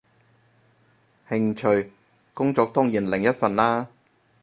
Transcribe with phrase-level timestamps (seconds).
[1.29, 1.91] 興趣，
[2.33, 3.85] 工作當然另一份啦